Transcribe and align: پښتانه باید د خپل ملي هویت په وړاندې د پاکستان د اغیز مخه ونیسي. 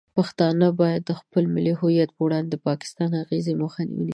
پښتانه 0.17 0.67
باید 0.79 1.01
د 1.05 1.11
خپل 1.21 1.43
ملي 1.55 1.73
هویت 1.79 2.09
په 2.13 2.21
وړاندې 2.25 2.49
د 2.51 2.57
پاکستان 2.67 3.07
د 3.11 3.15
اغیز 3.23 3.45
مخه 3.63 3.81
ونیسي. 3.85 4.09